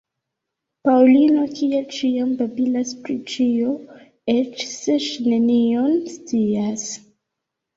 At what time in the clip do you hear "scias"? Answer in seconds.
6.17-6.89